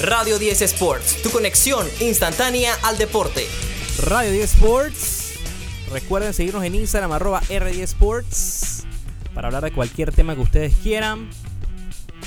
Radio 0.00 0.38
10 0.38 0.62
Sports, 0.62 1.22
tu 1.24 1.30
conexión 1.30 1.84
instantánea 1.98 2.72
al 2.84 2.98
deporte. 2.98 3.44
Radio 4.04 4.30
10 4.30 4.54
Sports. 4.54 5.32
Recuerden 5.90 6.32
seguirnos 6.32 6.62
en 6.62 6.76
Instagram 6.76 7.10
arroba 7.10 7.40
R10 7.40 7.80
Sports 7.80 8.86
para 9.34 9.48
hablar 9.48 9.64
de 9.64 9.72
cualquier 9.72 10.12
tema 10.12 10.36
que 10.36 10.42
ustedes 10.42 10.76
quieran. 10.76 11.28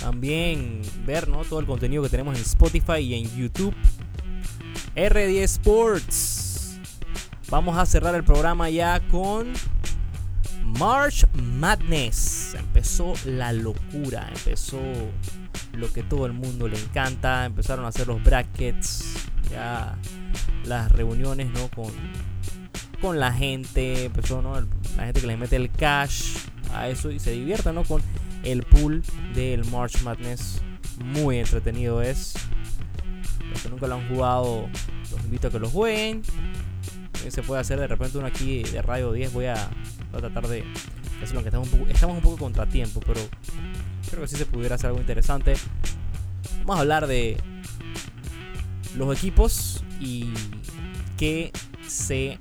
También 0.02 0.82
ver 1.06 1.30
¿no? 1.30 1.46
todo 1.46 1.62
el 1.62 1.66
contenido 1.66 2.04
que 2.04 2.10
tenemos 2.10 2.36
en 2.36 2.42
Spotify 2.42 2.98
y 2.98 3.14
en 3.14 3.38
YouTube. 3.38 3.74
R10 4.98 5.44
Sports. 5.44 6.78
Vamos 7.48 7.78
a 7.78 7.86
cerrar 7.86 8.16
el 8.16 8.26
programa 8.26 8.70
ya 8.70 9.00
con 9.08 9.54
March 10.66 11.26
Madness. 11.36 12.54
Empezó 12.54 13.14
la 13.24 13.54
locura, 13.54 14.30
empezó 14.36 14.82
lo 15.74 15.92
que 15.92 16.04
todo 16.04 16.26
el 16.26 16.34
mundo 16.34 16.68
le 16.68 16.80
encanta. 16.80 17.46
Empezaron 17.46 17.86
a 17.86 17.90
hacer 17.90 18.08
los 18.08 18.24
brackets, 18.24 19.16
ya 19.50 19.96
las 20.66 20.92
reuniones 20.92 21.50
¿no? 21.52 21.70
con, 21.70 21.92
con 23.02 23.20
la 23.20 23.32
gente. 23.34 24.06
Empezó 24.06 24.42
¿no? 24.42 24.60
la 24.98 25.06
gente 25.06 25.22
que 25.22 25.28
le 25.28 25.38
mete 25.38 25.56
el 25.56 25.72
cash 25.72 26.38
a 26.74 26.88
eso 26.90 27.12
y 27.12 27.20
se 27.20 27.32
divierta 27.32 27.72
¿no? 27.72 27.84
con 27.84 28.02
el 28.44 28.64
pool 28.64 29.04
del 29.34 29.66
March 29.66 30.02
Madness. 30.04 30.62
Muy 31.04 31.38
entretenido 31.40 32.02
es. 32.02 32.34
Los 33.50 33.64
que 33.64 33.70
nunca 33.70 33.88
lo 33.88 33.96
han 33.96 34.08
jugado, 34.08 34.70
los 35.12 35.24
invito 35.26 35.48
a 35.48 35.52
que 35.52 35.60
lo 35.60 35.70
jueguen. 35.70 36.22
Se 37.30 37.44
puede 37.44 37.62
hacer 37.62 37.80
de 37.80 37.88
repente 37.88 38.18
uno 38.18 38.28
aquí 38.28 38.64
de 38.64 38.82
Radio 38.82 39.12
10. 39.12 39.34
Voy 39.34 39.46
a, 39.46 39.70
tratar 40.12 40.48
de 40.48 40.64
hacerlo, 41.22 41.42
que 41.42 41.50
estamos 41.50 41.72
un 41.72 41.80
poco, 41.80 41.92
estamos 41.92 42.18
un 42.18 42.24
poco 42.24 42.38
contratiempo, 42.38 43.00
pero 43.02 43.20
Creo 44.10 44.22
que 44.24 44.28
sí 44.28 44.36
se 44.36 44.46
pudiera 44.46 44.76
hacer 44.76 44.88
algo 44.88 45.00
interesante. 45.00 45.54
Vamos 46.60 46.78
a 46.78 46.80
hablar 46.82 47.08
de 47.08 47.38
los 48.96 49.18
equipos 49.18 49.84
y 50.00 50.34
qué 51.18 51.52
se 51.88 52.40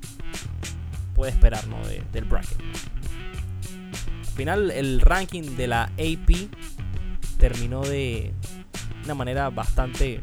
puede 1.15 1.33
esperar 1.33 1.67
¿no? 1.69 1.79
del 2.13 2.25
bracket. 2.25 2.59
Al 2.61 4.35
final 4.37 4.71
el 4.71 5.01
ranking 5.01 5.57
de 5.57 5.67
la 5.67 5.85
AP 5.85 6.49
terminó 7.39 7.83
de 7.83 8.33
una 9.05 9.15
manera 9.15 9.51
bastante 9.51 10.21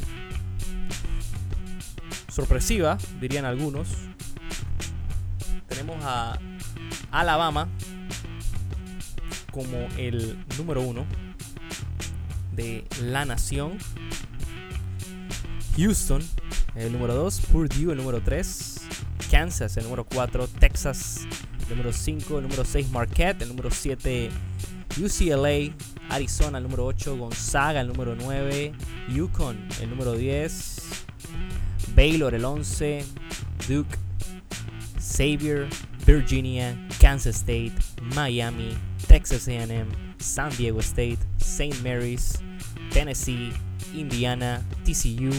sorpresiva, 2.29 2.97
dirían 3.19 3.45
algunos. 3.45 3.89
Tenemos 5.67 5.97
a 6.03 6.39
Alabama 7.11 7.67
como 9.51 9.87
el 9.97 10.37
número 10.57 10.81
uno 10.81 11.05
de 12.57 12.83
la 13.01 13.23
nación. 13.23 13.77
Houston, 15.77 16.21
el 16.75 16.91
número 16.91 17.15
2. 17.15 17.39
Purdue, 17.51 17.91
el 17.91 17.97
número 17.97 18.21
3. 18.21 18.81
Kansas, 19.31 19.77
el 19.77 19.85
número 19.85 20.03
4. 20.03 20.47
Texas, 20.59 21.21
el 21.69 21.77
número 21.77 21.93
5. 21.93 22.39
El 22.39 22.43
número 22.43 22.65
6, 22.65 22.89
Marquette. 22.89 23.43
El 23.43 23.49
número 23.49 23.71
7, 23.71 24.29
UCLA. 25.01 25.73
Arizona, 26.09 26.57
el 26.57 26.65
número 26.65 26.85
8. 26.85 27.15
Gonzaga, 27.15 27.79
el 27.79 27.87
número 27.87 28.15
9. 28.15 28.73
Yukon, 29.07 29.57
el 29.81 29.89
número 29.89 30.13
10. 30.13 30.81
Baylor, 31.95 32.35
el 32.35 32.43
11. 32.43 33.05
Duke. 33.69 33.97
Xavier, 34.99 35.67
Virginia, 36.05 36.77
Kansas 36.99 37.37
State, 37.37 37.73
Miami, 38.15 38.77
Texas 39.07 39.47
AM, 39.47 39.87
San 40.19 40.55
Diego 40.57 40.79
State, 40.79 41.19
St. 41.39 41.75
Mary's, 41.81 42.39
Tennessee, 42.97 43.53
Indiana, 43.93 44.59
TCU, 44.83 45.29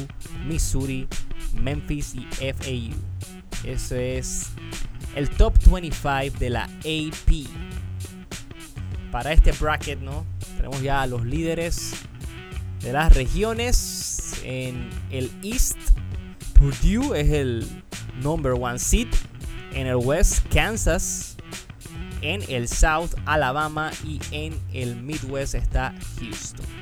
Missouri, 0.46 1.08
Memphis 1.54 2.14
y 2.14 2.24
FAU. 2.40 2.94
Ese 3.64 4.16
es 4.16 4.50
el 5.16 5.28
top 5.28 5.58
25 5.68 6.38
de 6.38 6.50
la 6.50 6.62
AP. 6.62 7.48
Para 9.10 9.32
este 9.32 9.50
bracket, 9.50 9.98
¿no? 9.98 10.24
Tenemos 10.56 10.80
ya 10.82 11.02
a 11.02 11.08
los 11.08 11.24
líderes 11.24 11.94
de 12.80 12.92
las 12.92 13.12
regiones. 13.16 14.34
En 14.44 14.88
el 15.10 15.28
East, 15.42 15.78
Purdue 16.52 17.20
es 17.20 17.28
el 17.28 17.66
number 18.22 18.52
one 18.52 18.78
seed. 18.78 19.08
En 19.72 19.88
el 19.88 19.96
West, 19.96 20.46
Kansas. 20.54 21.36
En 22.22 22.40
el 22.48 22.68
South, 22.68 23.14
Alabama. 23.26 23.90
Y 24.04 24.20
en 24.30 24.56
el 24.72 24.94
Midwest 24.94 25.56
está 25.56 25.92
Houston. 26.20 26.77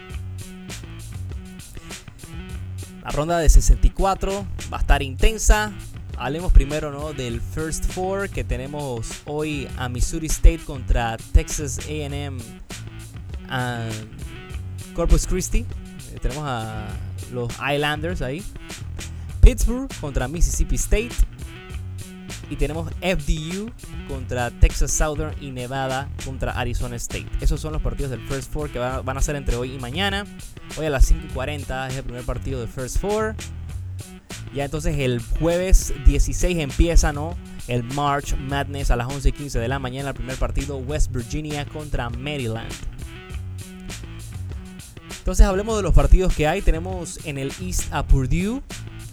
La 3.07 3.13
ronda 3.13 3.39
de 3.39 3.49
64 3.49 4.45
va 4.73 4.79
a 4.79 4.81
estar 4.81 5.01
intensa. 5.01 5.73
Hablemos 6.19 6.53
primero 6.53 6.91
¿no? 6.91 7.13
del 7.13 7.41
First 7.41 7.85
Four 7.93 8.29
que 8.29 8.43
tenemos 8.43 9.23
hoy 9.27 9.69
a 9.77 9.89
Missouri 9.89 10.27
State 10.27 10.63
contra 10.65 11.17
Texas 11.31 11.79
AM 11.89 12.39
Corpus 14.93 15.29
Christi. 15.29 15.59
Eh, 15.61 16.19
tenemos 16.21 16.43
a 16.49 16.89
los 17.33 17.53
Islanders 17.73 18.23
ahí. 18.23 18.43
Pittsburgh 19.41 19.89
contra 20.01 20.27
Mississippi 20.27 20.75
State. 20.75 21.15
Y 22.49 22.57
tenemos 22.57 22.91
FDU 23.01 23.73
contra 24.09 24.51
Texas 24.51 24.93
Southern 24.93 25.35
y 25.41 25.51
Nevada 25.51 26.09
contra 26.25 26.53
Arizona 26.53 26.97
State. 26.97 27.27
Esos 27.41 27.61
son 27.61 27.73
los 27.73 27.83
partidos 27.83 28.11
del 28.11 28.21
First 28.21 28.53
Four 28.53 28.71
que 28.71 28.79
van 28.79 29.17
a 29.17 29.21
ser 29.21 29.37
entre 29.37 29.57
hoy 29.57 29.73
y 29.75 29.79
mañana. 29.79 30.25
Hoy 30.79 30.87
a 30.87 30.91
las 30.91 31.07
5 31.07 31.27
y 31.29 31.33
40 31.33 31.89
es 31.89 31.97
el 31.97 32.05
primer 32.05 32.25
partido 32.25 32.61
del 32.61 32.69
First 32.69 32.99
Four. 32.99 33.35
Ya 34.55 34.65
entonces 34.65 34.97
el 34.99 35.21
jueves 35.21 35.93
16 36.07 36.59
empieza, 36.59 37.13
¿no? 37.13 37.37
El 37.67 37.83
March 37.83 38.37
Madness 38.37 38.91
a 38.91 38.97
las 38.97 39.09
11 39.09 39.31
y 39.31 39.33
15 39.33 39.59
de 39.59 39.69
la 39.69 39.79
mañana. 39.79 40.11
El 40.11 40.15
primer 40.15 40.37
partido 40.37 40.77
West 40.79 41.13
Virginia 41.13 41.65
contra 41.67 42.11
Maryland. 42.11 42.73
Entonces 45.19 45.45
hablemos 45.45 45.77
de 45.77 45.83
los 45.83 45.93
partidos 45.93 46.33
que 46.33 46.47
hay. 46.47 46.63
Tenemos 46.63 47.19
en 47.25 47.39
el 47.39 47.53
East 47.61 47.93
a 47.93 48.07
Purdue 48.07 48.63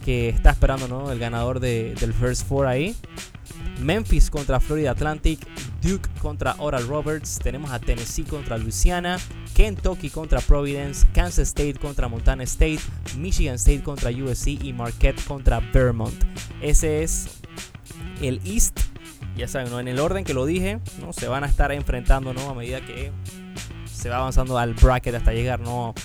que 0.04 0.30
está 0.30 0.52
esperando 0.52 0.88
¿no? 0.88 1.12
el 1.12 1.20
ganador 1.20 1.60
del 1.60 2.14
First 2.14 2.48
Four 2.48 2.68
ahí. 2.68 2.96
Memphis 3.80 4.30
contra 4.30 4.60
Florida 4.60 4.92
Atlantic, 4.92 5.40
Duke 5.82 6.08
contra 6.22 6.56
Oral 6.60 6.88
Roberts, 6.88 7.40
tenemos 7.42 7.72
a 7.72 7.80
Tennessee 7.80 8.24
contra 8.24 8.58
Louisiana, 8.58 9.18
Kentucky 9.56 10.10
contra 10.10 10.40
Providence, 10.42 11.06
Kansas 11.14 11.50
State 11.50 11.76
contra 11.76 12.08
Montana 12.08 12.44
State, 12.44 12.80
Michigan 13.18 13.56
State 13.56 13.84
contra 13.84 14.12
USC 14.12 14.64
y 14.64 14.74
Marquette 14.74 15.22
contra 15.26 15.60
Vermont. 15.60 16.14
Ese 16.62 17.04
es 17.04 17.28
el 18.22 18.40
East. 18.46 18.80
Ya 19.36 19.48
saben, 19.48 19.72
¿no? 19.72 19.80
en 19.80 19.88
el 19.88 20.00
orden 20.00 20.24
que 20.24 20.34
lo 20.34 20.46
dije, 20.46 20.80
¿no? 21.02 21.12
se 21.12 21.28
van 21.28 21.44
a 21.44 21.48
estar 21.48 21.72
enfrentando 21.72 22.34
¿no? 22.34 22.50
a 22.50 22.54
medida 22.54 22.86
que 22.86 23.12
se 23.92 24.10
va 24.10 24.18
avanzando 24.18 24.58
al 24.60 24.76
bracket 24.76 25.16
hasta 25.16 25.34
llegar 25.34 25.60
¿no? 25.60 25.96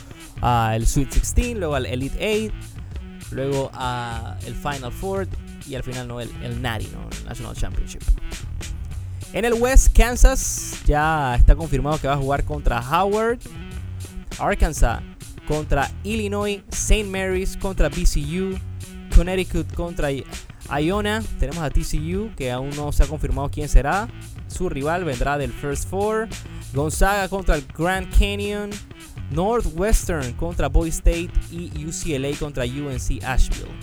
al 0.40 0.86
Sweet 0.86 1.12
16, 1.12 1.58
luego 1.58 1.74
al 1.74 1.84
Elite 1.86 2.48
8, 2.48 2.54
luego 3.30 3.70
al 3.74 4.38
Final 4.40 4.92
Four 4.92 5.28
y 5.66 5.74
al 5.74 5.82
final 5.82 6.08
no 6.08 6.20
el, 6.20 6.30
el 6.42 6.60
NARI, 6.62 6.88
¿no? 6.92 7.08
el 7.10 7.24
National 7.26 7.54
Championship. 7.54 8.02
En 9.34 9.44
el 9.44 9.54
West, 9.54 9.94
Kansas 9.94 10.80
ya 10.86 11.34
está 11.34 11.54
confirmado 11.54 12.00
que 12.00 12.08
va 12.08 12.14
a 12.14 12.16
jugar 12.16 12.44
contra 12.44 12.80
Howard. 12.80 13.38
Arkansas 14.38 15.02
contra 15.46 15.90
Illinois. 16.02 16.62
St. 16.70 17.04
Mary's 17.04 17.56
contra 17.56 17.90
BCU. 17.90 18.58
Connecticut 19.14 19.70
contra 19.74 20.08
Iona. 20.80 21.22
Tenemos 21.38 21.62
a 21.62 21.68
TCU 21.68 22.30
que 22.36 22.50
aún 22.50 22.70
no 22.70 22.90
se 22.92 23.02
ha 23.02 23.06
confirmado 23.06 23.50
quién 23.50 23.68
será. 23.68 24.08
Su 24.46 24.70
rival 24.70 25.04
vendrá 25.04 25.36
del 25.36 25.52
First 25.52 25.90
Four. 25.90 26.28
Gonzaga 26.72 27.28
contra 27.28 27.56
el 27.56 27.66
Grand 27.76 28.08
Canyon. 28.18 28.70
Northwestern 29.30 30.32
contra 30.34 30.68
Boy 30.68 30.88
State 30.88 31.30
y 31.50 31.84
UCLA 31.84 32.36
contra 32.38 32.64
UNC 32.64 33.22
Asheville. 33.24 33.74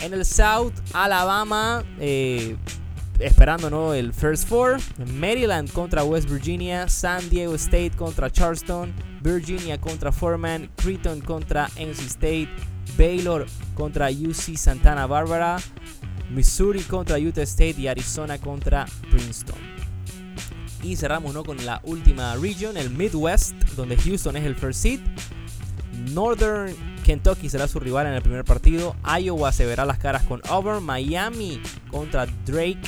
En 0.00 0.12
el 0.12 0.24
South, 0.24 0.74
Alabama, 0.92 1.84
eh, 1.98 2.56
esperando 3.18 3.70
¿no? 3.70 3.94
el 3.94 4.12
First 4.12 4.48
Four. 4.48 4.78
Maryland 5.14 5.70
contra 5.72 6.04
West 6.04 6.28
Virginia. 6.28 6.88
San 6.88 7.28
Diego 7.30 7.54
State 7.54 7.92
contra 7.96 8.30
Charleston. 8.30 8.92
Virginia 9.22 9.78
contra 9.80 10.12
Foreman. 10.12 10.70
Creighton 10.76 11.20
contra 11.20 11.68
NC 11.76 12.00
State. 12.06 12.50
Baylor 12.96 13.46
contra 13.74 14.08
UC 14.10 14.56
Santana 14.56 15.06
Barbara. 15.06 15.58
Missouri 16.30 16.82
contra 16.82 17.18
Utah 17.18 17.42
State 17.42 17.76
y 17.78 17.88
Arizona 17.88 18.38
contra 18.38 18.86
Princeton. 19.10 19.58
Y 20.84 20.96
cerramos 20.96 21.32
¿no? 21.34 21.44
con 21.44 21.64
la 21.64 21.80
última 21.84 22.36
region, 22.36 22.76
el 22.76 22.90
Midwest, 22.90 23.54
donde 23.74 23.96
Houston 23.96 24.36
es 24.36 24.44
el 24.44 24.54
first 24.54 24.82
seed. 24.82 25.00
Northern 26.12 26.76
Kentucky 27.04 27.48
será 27.48 27.66
su 27.68 27.80
rival 27.80 28.06
en 28.06 28.12
el 28.12 28.22
primer 28.22 28.44
partido. 28.44 28.94
Iowa 29.04 29.50
se 29.52 29.64
verá 29.64 29.86
las 29.86 29.98
caras 29.98 30.24
con 30.24 30.42
Auburn. 30.48 30.84
Miami 30.84 31.60
contra 31.90 32.26
Drake. 32.44 32.80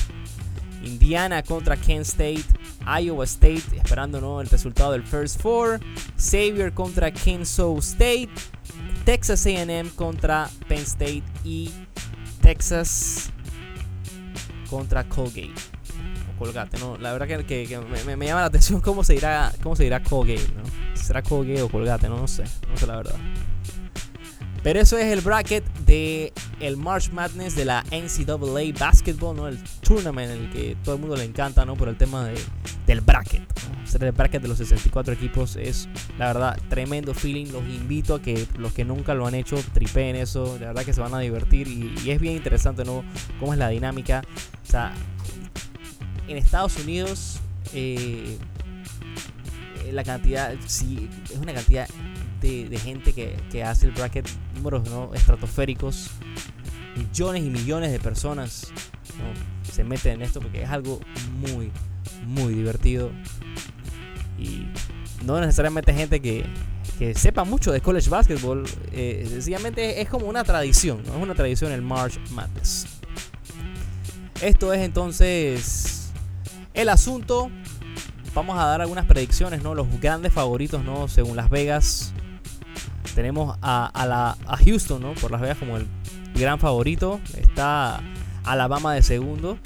Indiana 0.83 1.43
contra 1.43 1.77
Kent 1.77 2.07
State. 2.07 2.45
Iowa 3.01 3.25
State 3.25 3.65
esperando 3.77 4.41
el 4.41 4.49
resultado 4.49 4.93
del 4.93 5.03
First 5.03 5.41
Four. 5.41 5.81
Xavier 6.19 6.73
contra 6.75 7.11
Kansas 7.11 7.79
State. 7.79 8.31
Texas 9.07 9.47
AM 9.47 9.89
contra 9.91 10.51
Penn 10.69 10.83
State 10.83 11.23
y 11.45 11.71
Texas 12.43 13.31
contra 14.69 15.05
Colgate. 15.09 15.76
Colgate, 16.39 16.79
¿no? 16.79 16.97
La 16.99 17.13
verdad 17.13 17.27
que, 17.27 17.79
me, 18.17 18.27
llama 18.27 18.41
la 18.41 18.47
atención 18.47 18.81
cómo 18.81 19.05
se 19.05 19.15
irá, 19.15 19.53
cómo 19.63 19.77
se 19.77 19.87
irá 19.87 20.03
Colgate, 20.03 20.49
¿no? 20.55 20.63
¿Será 20.95 21.23
Colgate 21.23 21.63
o 21.63 21.69
Colgate? 21.69 22.09
No, 22.09 22.19
no 22.19 22.29
sé, 22.29 22.45
no 22.69 22.77
sé 22.77 22.87
la 22.87 22.97
verdad. 22.97 23.17
Pero 24.67 24.81
eso 24.81 24.99
es 24.99 25.07
el 25.07 25.21
bracket 25.21 25.65
de 25.87 26.33
el 26.59 26.77
March 26.77 27.13
Madness 27.13 27.55
de 27.55 27.65
la 27.65 27.85
NCAA 27.93 28.77
Basketball, 28.77 29.37
¿no? 29.37 29.47
El 29.47 29.63
tournament 29.81 30.33
en 30.33 30.39
el 30.41 30.51
que 30.51 30.77
todo 30.83 30.97
el 30.97 31.01
mundo 31.01 31.15
le 31.15 31.23
encanta, 31.23 31.65
¿no? 31.65 31.77
Por 31.77 31.89
el 31.89 31.97
tema 31.97 32.25
de, 32.25 32.35
del 32.85 33.01
bracket. 33.01 33.45
Ser 33.85 34.03
el 34.03 34.11
bracket 34.11 34.43
de 34.43 34.49
los 34.49 34.59
64 34.59 35.15
equipos 35.15 35.55
es, 35.55 35.89
la 36.19 36.27
verdad, 36.33 36.59
tremendo 36.69 37.15
feeling. 37.15 37.53
Los 37.53 37.63
invito 37.63 38.17
a 38.17 38.21
que 38.21 38.45
los 38.59 38.73
que 38.73 38.85
nunca 38.85 39.15
lo 39.15 39.29
han 39.29 39.37
hecho 39.37 39.57
tripeen 39.73 40.17
eso. 40.17 40.59
De 40.59 40.67
verdad 40.67 40.85
que 40.85 40.93
se 40.93 41.01
van 41.01 41.15
a 41.15 41.21
divertir 41.21 41.69
y, 41.69 42.11
es 42.11 42.21
bien 42.21 42.35
interesante, 42.35 42.85
¿no? 42.85 43.05
Cómo 43.39 43.53
es 43.53 43.61
la 43.61 43.69
dinámica. 43.69 44.23
En 46.29 46.37
Estados 46.37 46.77
Unidos, 46.79 47.41
eh, 47.73 48.39
la 49.93 50.05
cantidad, 50.05 50.55
sí, 50.67 51.09
es 51.31 51.39
una 51.39 51.55
cantidad 51.55 51.89
de, 52.41 52.79
gente 52.79 53.13
que, 53.13 53.65
hace 53.65 53.87
el 53.87 53.93
bracket, 53.93 54.29
números 54.55 54.89
¿no? 54.89 55.13
estratosféricos, 55.15 56.11
millones 56.97 57.45
y 57.45 57.51
millones 57.51 57.93
de 57.93 57.99
personas 57.99 58.73
se 59.73 59.85
meten 59.85 60.15
en 60.15 60.23
esto 60.23 60.41
porque 60.41 60.63
es 60.63 60.71
algo 60.71 61.01
muy, 61.39 61.71
muy 62.25 62.55
divertido. 62.55 63.11
Y 64.39 64.67
no 65.25 65.41
necesariamente 65.41 65.93
gente 65.93 66.21
que, 66.21 66.45
que 66.99 67.15
sepa 67.15 67.45
mucho 67.45 67.73
de 67.73 67.81
college 67.81 68.09
basketball, 68.09 68.65
eh, 68.93 69.27
sencillamente 69.29 70.01
es 70.01 70.09
como 70.09 70.27
una 70.27 70.45
tradición, 70.45 71.01
es 71.01 71.11
una 71.11 71.35
tradición 71.35 71.73
el 71.73 71.83
March 71.83 72.19
Madness. 72.31 72.87
Esto 74.43 74.73
es 74.73 74.81
entonces 74.83 75.96
el 76.77 76.89
asunto. 76.89 77.51
Vamos 78.35 78.59
a 78.59 78.67
dar 78.67 78.83
algunas 78.83 79.07
predicciones, 79.07 79.63
¿no? 79.63 79.75
Los 79.75 79.89
grandes 80.01 80.33
favoritos, 80.33 80.85
¿no? 80.85 81.09
Según 81.09 81.37
Las 81.37 81.51
Vegas. 81.51 82.13
Tenemos 83.15 83.57
a, 83.63 83.91
la, 84.07 84.37
a 84.47 84.57
Houston, 84.59 85.01
¿no? 85.01 85.15
Por 85.15 85.31
Las 85.31 85.41
Vegas 85.41 85.59
como 85.59 85.79
el 85.79 85.87
gran 86.35 86.61
favorito. 86.61 87.19
Está 87.35 88.01
Alabama 88.45 88.95
de 88.95 89.03
segundo. 89.03 89.59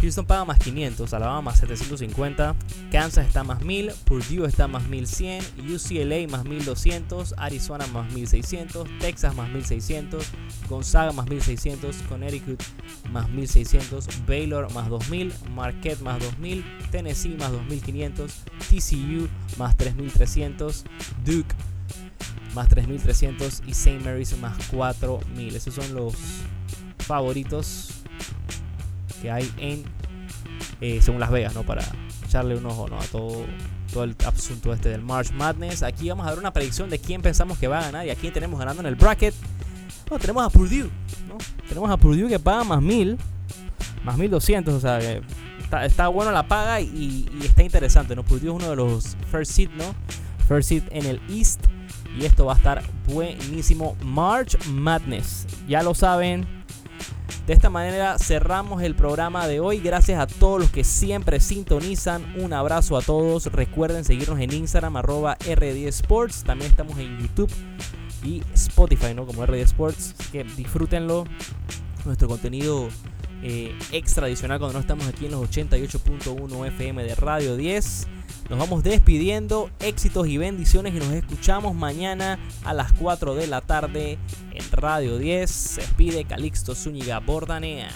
Houston 0.00 0.24
paga 0.24 0.46
más 0.46 0.58
500, 0.58 1.12
Alabama 1.12 1.42
más 1.42 1.58
750, 1.58 2.56
Kansas 2.90 3.26
está 3.26 3.44
más 3.44 3.62
1000, 3.62 3.92
Purdue 4.04 4.46
está 4.46 4.66
más 4.66 4.88
1100, 4.88 5.44
UCLA 5.58 6.26
más 6.28 6.44
1200, 6.44 7.34
Arizona 7.36 7.86
más 7.88 8.10
1600, 8.12 8.88
Texas 8.98 9.34
más 9.34 9.50
1600, 9.50 10.24
Gonzaga 10.68 11.12
más 11.12 11.28
1600, 11.28 11.96
Connecticut 12.08 12.62
más 13.12 13.28
1600, 13.28 14.06
Baylor 14.26 14.72
más 14.72 14.88
2000, 14.88 15.32
Marquette 15.54 16.00
más 16.00 16.18
2000, 16.18 16.64
Tennessee 16.90 17.36
más 17.38 17.52
2500, 17.52 18.32
TCU 18.70 19.28
más 19.58 19.76
3300, 19.76 20.84
Duke 21.26 21.54
más 22.54 22.68
3.300 22.68 23.62
y 23.66 23.70
St. 23.72 24.00
Mary's 24.00 24.36
más 24.38 24.56
4.000. 24.72 25.54
Esos 25.54 25.74
son 25.74 25.94
los 25.94 26.14
favoritos 26.98 27.99
que 29.20 29.30
hay 29.30 29.50
en, 29.58 29.84
eh, 30.80 31.00
según 31.02 31.20
Las 31.20 31.30
Vegas, 31.30 31.54
¿no? 31.54 31.62
Para 31.62 31.82
echarle 32.24 32.56
un 32.56 32.66
ojo 32.66 32.88
¿no? 32.88 32.98
a 32.98 33.04
todo, 33.04 33.44
todo 33.92 34.04
el 34.04 34.16
asunto 34.26 34.72
este 34.72 34.88
del 34.88 35.02
March 35.02 35.32
Madness. 35.32 35.82
Aquí 35.82 36.08
vamos 36.08 36.26
a 36.26 36.30
ver 36.30 36.38
una 36.38 36.52
predicción 36.52 36.90
de 36.90 36.98
quién 36.98 37.22
pensamos 37.22 37.58
que 37.58 37.68
va 37.68 37.80
a 37.80 37.82
ganar 37.82 38.06
y 38.06 38.10
a 38.10 38.14
quién 38.14 38.32
tenemos 38.32 38.58
ganando 38.58 38.80
en 38.80 38.86
el 38.86 38.94
bracket. 38.94 39.34
No, 40.10 40.18
tenemos 40.18 40.44
a 40.44 40.50
Purdue, 40.50 40.90
¿no? 41.28 41.38
Tenemos 41.68 41.90
a 41.90 41.96
Purdue 41.96 42.28
que 42.28 42.38
paga 42.38 42.64
más 42.64 42.82
1000, 42.82 43.16
más 44.04 44.18
1200, 44.18 44.74
o 44.74 44.80
sea, 44.80 44.98
está, 44.98 45.84
está 45.84 46.08
bueno 46.08 46.32
la 46.32 46.48
paga 46.48 46.80
y, 46.80 47.28
y, 47.32 47.46
está 47.46 47.62
interesante, 47.62 48.16
¿no? 48.16 48.24
Purdue 48.24 48.48
es 48.48 48.54
uno 48.54 48.70
de 48.70 48.76
los 48.76 49.16
first 49.30 49.52
seed, 49.52 49.70
¿no? 49.76 49.94
First 50.48 50.68
seed 50.68 50.82
en 50.90 51.06
el 51.06 51.20
East 51.28 51.60
y 52.18 52.24
esto 52.24 52.46
va 52.46 52.54
a 52.54 52.56
estar 52.56 52.82
buenísimo. 53.06 53.96
March 54.02 54.56
Madness. 54.68 55.46
Ya 55.68 55.82
lo 55.82 55.94
saben. 55.94 56.59
De 57.50 57.56
esta 57.56 57.68
manera 57.68 58.16
cerramos 58.16 58.80
el 58.80 58.94
programa 58.94 59.48
de 59.48 59.58
hoy. 59.58 59.80
Gracias 59.80 60.20
a 60.20 60.28
todos 60.28 60.60
los 60.60 60.70
que 60.70 60.84
siempre 60.84 61.40
sintonizan. 61.40 62.24
Un 62.40 62.52
abrazo 62.52 62.96
a 62.96 63.02
todos. 63.02 63.46
Recuerden 63.46 64.04
seguirnos 64.04 64.38
en 64.38 64.52
Instagram 64.52 64.96
arroba 64.96 65.34
RD 65.34 65.88
Sports. 65.88 66.44
También 66.44 66.70
estamos 66.70 66.96
en 67.00 67.18
YouTube 67.18 67.50
y 68.22 68.40
Spotify, 68.54 69.14
¿no? 69.16 69.26
Como 69.26 69.44
RD 69.44 69.62
Sports. 69.62 70.14
Así 70.16 70.30
que 70.30 70.44
disfrútenlo. 70.44 71.24
Nuestro 72.04 72.28
contenido 72.28 72.88
eh, 73.42 73.74
cuando 73.90 74.72
no 74.72 74.80
estamos 74.80 75.06
aquí 75.06 75.26
en 75.26 75.32
los 75.32 75.48
88.1 75.48 76.66
FM 76.66 77.04
de 77.04 77.14
Radio 77.14 77.56
10. 77.56 78.06
Nos 78.48 78.58
vamos 78.58 78.82
despidiendo, 78.82 79.70
éxitos 79.78 80.26
y 80.26 80.36
bendiciones 80.36 80.94
y 80.94 80.98
nos 80.98 81.12
escuchamos 81.12 81.74
mañana 81.74 82.38
a 82.64 82.74
las 82.74 82.92
4 82.92 83.36
de 83.36 83.46
la 83.46 83.60
tarde 83.60 84.18
en 84.52 84.72
Radio 84.72 85.18
10. 85.18 85.50
Se 85.50 85.80
despide 85.82 86.24
Calixto 86.24 86.74
Zúñiga 86.74 87.20
Bordanea. 87.20 87.90